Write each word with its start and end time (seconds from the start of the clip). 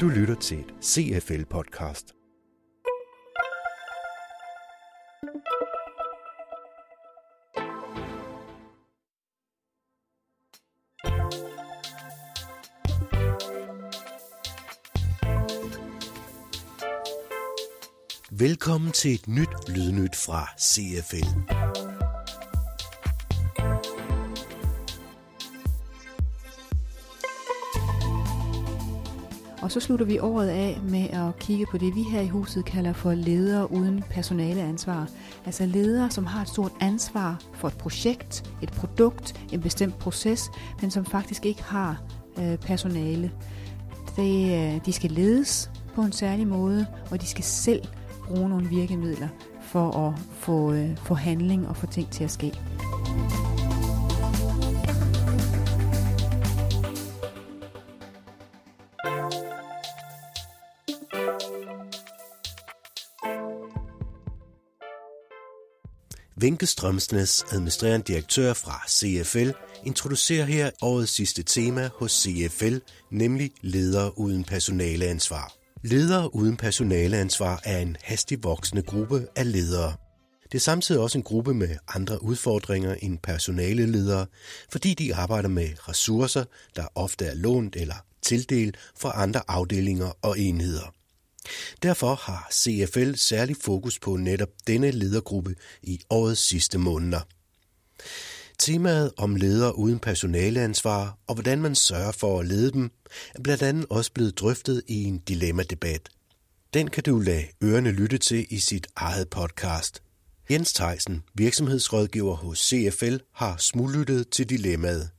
Du 0.00 0.08
lytter 0.08 0.34
til 0.34 0.58
et 0.58 0.74
CFL-podcast. 0.82 2.16
Velkommen 18.30 18.92
til 18.92 19.14
et 19.14 19.28
nyt 19.28 19.48
lydnyt 19.68 20.16
fra 20.16 20.48
CFL. 20.58 21.89
Og 29.62 29.72
så 29.72 29.80
slutter 29.80 30.06
vi 30.06 30.18
året 30.18 30.48
af 30.48 30.80
med 30.82 31.08
at 31.10 31.38
kigge 31.38 31.66
på 31.66 31.78
det, 31.78 31.94
vi 31.94 32.02
her 32.02 32.20
i 32.20 32.28
huset 32.28 32.64
kalder 32.64 32.92
for 32.92 33.14
ledere 33.14 33.72
uden 33.72 34.04
personaleansvar. 34.10 35.08
Altså 35.46 35.66
ledere, 35.66 36.10
som 36.10 36.26
har 36.26 36.42
et 36.42 36.48
stort 36.48 36.72
ansvar 36.80 37.40
for 37.54 37.68
et 37.68 37.74
projekt, 37.74 38.52
et 38.62 38.72
produkt, 38.72 39.40
en 39.52 39.60
bestemt 39.60 39.98
proces, 39.98 40.50
men 40.80 40.90
som 40.90 41.04
faktisk 41.04 41.46
ikke 41.46 41.62
har 41.62 42.02
øh, 42.38 42.58
personale. 42.58 43.30
Det, 44.16 44.74
øh, 44.74 44.80
de 44.86 44.92
skal 44.92 45.10
ledes 45.10 45.70
på 45.94 46.02
en 46.02 46.12
særlig 46.12 46.46
måde, 46.46 46.86
og 47.10 47.20
de 47.20 47.26
skal 47.26 47.44
selv 47.44 47.82
bruge 48.26 48.48
nogle 48.48 48.68
virkemidler 48.68 49.28
for 49.62 49.90
at 49.90 50.18
få, 50.32 50.72
øh, 50.72 50.96
få 50.96 51.14
handling 51.14 51.68
og 51.68 51.76
få 51.76 51.86
ting 51.86 52.10
til 52.10 52.24
at 52.24 52.30
ske. 52.30 52.60
Vinke 66.40 66.66
Strømsnes, 66.66 67.44
administrerende 67.52 68.12
direktør 68.12 68.52
fra 68.52 68.82
CFL, 68.88 69.50
introducerer 69.86 70.44
her 70.44 70.70
årets 70.82 71.12
sidste 71.12 71.42
tema 71.42 71.90
hos 71.94 72.12
CFL, 72.12 72.76
nemlig 73.10 73.50
ledere 73.62 74.18
uden 74.18 74.44
personaleansvar. 74.44 75.52
Ledere 75.82 76.34
uden 76.34 76.56
personaleansvar 76.56 77.60
er 77.64 77.78
en 77.78 77.96
hastigt 78.02 78.44
voksende 78.44 78.82
gruppe 78.82 79.26
af 79.36 79.52
ledere. 79.52 79.94
Det 80.52 80.54
er 80.54 80.60
samtidig 80.60 81.00
også 81.00 81.18
en 81.18 81.24
gruppe 81.24 81.54
med 81.54 81.76
andre 81.94 82.22
udfordringer 82.22 82.94
end 82.94 83.18
personaleledere, 83.18 84.26
fordi 84.72 84.94
de 84.94 85.14
arbejder 85.14 85.48
med 85.48 85.68
ressourcer, 85.88 86.44
der 86.76 86.84
ofte 86.94 87.24
er 87.24 87.34
lånt 87.34 87.76
eller 87.76 88.04
tildelt 88.22 88.76
fra 88.98 89.22
andre 89.22 89.40
afdelinger 89.48 90.12
og 90.22 90.38
enheder. 90.38 90.99
Derfor 91.82 92.14
har 92.14 92.48
CFL 92.52 93.14
særlig 93.14 93.56
fokus 93.60 93.98
på 93.98 94.16
netop 94.16 94.48
denne 94.66 94.90
ledergruppe 94.90 95.54
i 95.82 96.00
årets 96.10 96.48
sidste 96.48 96.78
måneder. 96.78 97.20
Temaet 98.58 99.12
om 99.16 99.36
ledere 99.36 99.78
uden 99.78 99.98
personaleansvar 99.98 101.18
og 101.26 101.34
hvordan 101.34 101.62
man 101.62 101.74
sørger 101.74 102.12
for 102.12 102.40
at 102.40 102.46
lede 102.46 102.72
dem, 102.72 102.90
er 103.34 103.42
blandt 103.42 103.62
andet 103.62 103.86
også 103.90 104.12
blevet 104.12 104.38
drøftet 104.38 104.82
i 104.86 105.04
en 105.04 105.18
dilemma-debat. 105.18 106.08
Den 106.74 106.90
kan 106.90 107.02
du 107.02 107.18
lade 107.18 107.46
ørerne 107.64 107.90
lytte 107.90 108.18
til 108.18 108.46
i 108.50 108.58
sit 108.58 108.86
eget 108.96 109.28
podcast. 109.28 110.02
Jens 110.50 110.72
Theisen, 110.72 111.22
virksomhedsrådgiver 111.34 112.34
hos 112.34 112.58
CFL, 112.58 113.16
har 113.32 113.56
smuglyttet 113.56 114.28
til 114.28 114.48
dilemmaet. 114.50 115.10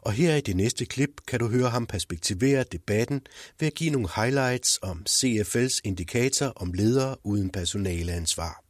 Og 0.00 0.12
her 0.12 0.36
i 0.36 0.40
det 0.40 0.56
næste 0.56 0.84
klip 0.84 1.10
kan 1.28 1.40
du 1.40 1.48
høre 1.48 1.70
ham 1.70 1.86
perspektivere 1.86 2.64
debatten 2.72 3.20
ved 3.60 3.66
at 3.66 3.74
give 3.74 3.90
nogle 3.90 4.08
highlights 4.16 4.78
om 4.82 5.02
CFL's 5.08 5.80
indikator 5.84 6.46
om 6.46 6.72
ledere 6.72 7.16
uden 7.22 7.50
personaleansvar. 7.50 8.64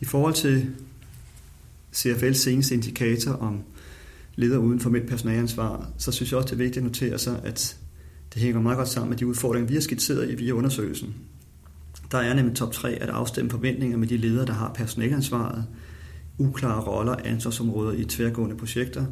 I 0.00 0.04
forhold 0.04 0.34
til 0.34 0.70
CFL's 1.96 2.32
seneste 2.32 2.74
indikator 2.74 3.32
om 3.32 3.62
ledere 4.34 4.60
uden 4.60 4.80
formelt 4.80 5.08
personaleansvar, 5.08 5.90
så 5.98 6.12
synes 6.12 6.30
jeg 6.30 6.38
også, 6.38 6.46
det 6.46 6.52
er 6.52 6.64
vigtigt 6.64 6.76
at 6.76 6.84
notere 6.84 7.18
sig, 7.18 7.40
at 7.44 7.78
det 8.34 8.42
hænger 8.42 8.60
meget 8.60 8.78
godt 8.78 8.88
sammen 8.88 9.10
med 9.10 9.18
de 9.18 9.26
udfordringer, 9.26 9.68
vi 9.68 9.74
har 9.74 9.80
skitseret 9.80 10.30
i 10.30 10.34
via 10.34 10.52
undersøgelsen. 10.52 11.14
Der 12.10 12.18
er 12.18 12.34
nemlig 12.34 12.56
top 12.56 12.72
3 12.72 12.92
at 12.92 13.08
afstemme 13.08 13.50
forventninger 13.50 13.96
med 13.96 14.08
de 14.08 14.16
ledere, 14.16 14.46
der 14.46 14.52
har 14.52 14.72
personaleansvaret, 14.72 15.66
uklare 16.38 16.80
roller 16.80 17.16
ansvarsområder 17.24 17.92
i 17.92 18.04
tværgående 18.04 18.56
projekter, 18.56 19.06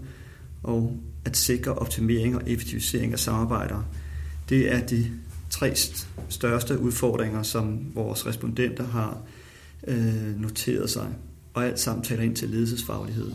og 0.63 0.97
at 1.25 1.37
sikre 1.37 1.75
optimering 1.75 2.37
og 2.37 2.43
effektivisering 2.47 3.13
af 3.13 3.19
samarbejder. 3.19 3.83
Det 4.49 4.73
er 4.73 4.87
de 4.87 5.11
tre 5.51 5.75
største 6.29 6.79
udfordringer, 6.79 7.43
som 7.43 7.81
vores 7.95 8.27
respondenter 8.27 8.85
har 8.85 9.19
øh, 9.87 10.41
noteret 10.41 10.91
sig, 10.91 11.09
og 11.55 11.65
alt 11.65 11.81
sammen 11.81 12.05
taler 12.05 12.23
ind 12.23 12.37
til 12.37 12.49
ledelsesfaglighed. 12.49 13.33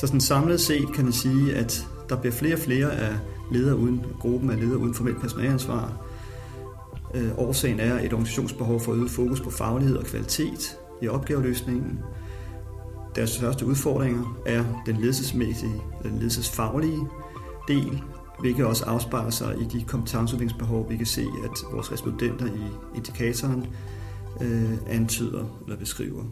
Så 0.00 0.06
sådan 0.06 0.20
samlet 0.20 0.60
set 0.60 0.92
kan 0.94 1.04
man 1.04 1.12
sige, 1.12 1.54
at 1.54 1.86
der 2.08 2.16
bliver 2.16 2.32
flere 2.32 2.54
og 2.54 2.60
flere 2.60 2.92
af 2.96 3.16
ledere 3.52 3.76
uden, 3.76 4.02
gruppen 4.20 4.50
af 4.50 4.60
ledere 4.60 4.78
uden 4.78 4.94
formelt 4.94 5.20
personaleansvar. 5.20 6.06
Øh, 7.14 7.38
årsagen 7.38 7.80
er 7.80 7.98
et 7.98 8.12
organisationsbehov 8.12 8.80
for 8.80 8.92
øget 8.92 9.10
fokus 9.10 9.40
på 9.40 9.50
faglighed 9.50 9.96
og 9.96 10.04
kvalitet 10.04 10.76
i 11.02 11.08
opgaveløsningen, 11.08 11.98
deres 13.16 13.30
største 13.30 13.66
udfordringer 13.66 14.42
er 14.46 14.64
den 14.86 14.96
ledelsesmæssige, 14.96 15.82
den 16.02 16.18
ledelsesfaglige 16.18 17.00
del, 17.68 18.02
hvilket 18.40 18.66
også 18.66 18.84
afspejler 18.84 19.30
sig 19.30 19.56
i 19.60 19.64
de 19.64 19.84
kompetenceudviklingsbehov, 19.84 20.90
vi 20.90 20.96
kan 20.96 21.06
se, 21.06 21.22
at 21.44 21.50
vores 21.72 21.92
respondenter 21.92 22.46
i 22.46 22.96
indikatoren 22.96 23.66
øh, 24.40 24.72
antyder 24.86 25.60
eller 25.64 25.76
beskriver. 25.76 26.24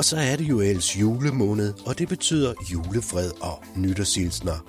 Og 0.00 0.04
så 0.04 0.16
er 0.16 0.36
det 0.36 0.48
jo 0.48 0.60
ellers 0.60 1.00
julemåned, 1.00 1.74
og 1.86 1.98
det 1.98 2.08
betyder 2.08 2.54
julefred 2.72 3.30
og 3.42 3.64
nytårsilsner. 3.76 4.64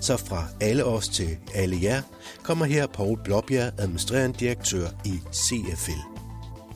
Så 0.00 0.16
fra 0.16 0.44
alle 0.60 0.84
os 0.84 1.08
til 1.08 1.38
alle 1.54 1.78
jer, 1.82 2.02
kommer 2.42 2.64
her 2.64 2.86
Paul 2.86 3.18
Blåbjerg, 3.24 3.72
administrerende 3.78 4.38
direktør 4.38 4.88
i 5.04 5.20
CFL. 5.32 6.02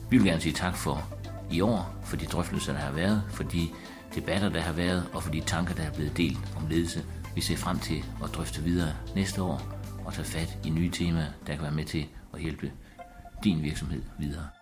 Vi 0.09 0.17
vil 0.17 0.25
gerne 0.25 0.41
sige 0.41 0.53
tak 0.53 0.77
for 0.77 1.09
i 1.51 1.61
år, 1.61 1.95
for 2.05 2.17
de 2.17 2.25
drøftelser, 2.25 2.73
der 2.73 2.79
har 2.79 2.91
været, 2.91 3.23
for 3.31 3.43
de 3.43 3.67
debatter, 4.15 4.49
der 4.49 4.61
har 4.61 4.73
været, 4.73 5.03
og 5.13 5.23
for 5.23 5.31
de 5.31 5.41
tanker, 5.41 5.75
der 5.75 5.83
er 5.83 5.91
blevet 5.91 6.17
delt 6.17 6.39
om 6.55 6.67
ledelse. 6.69 7.03
Vi 7.35 7.41
ser 7.41 7.57
frem 7.57 7.79
til 7.79 8.03
at 8.23 8.29
drøfte 8.33 8.63
videre 8.63 8.93
næste 9.15 9.41
år 9.41 9.61
og 10.05 10.13
tage 10.13 10.25
fat 10.25 10.57
i 10.65 10.69
nye 10.69 10.91
temaer, 10.91 11.31
der 11.47 11.53
kan 11.53 11.63
være 11.63 11.71
med 11.71 11.85
til 11.85 12.05
at 12.33 12.41
hjælpe 12.41 12.71
din 13.43 13.63
virksomhed 13.63 14.01
videre. 14.19 14.56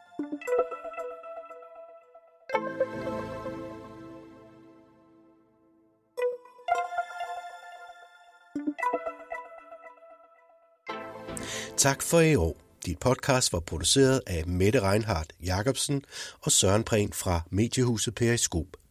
Tak 11.77 12.01
for 12.01 12.19
i 12.19 12.35
år. 12.35 12.57
Dit 12.85 12.99
podcast 12.99 13.53
var 13.53 13.59
produceret 13.59 14.21
af 14.27 14.47
Mette 14.47 14.89
Reinhardt 14.89 15.33
Jacobsen 15.45 16.01
og 16.41 16.51
Søren 16.51 16.83
Prehn 16.83 17.13
fra 17.13 17.41
Mediehuset 17.49 18.15
Periskop. 18.15 18.84